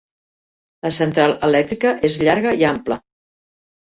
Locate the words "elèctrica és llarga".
1.49-2.59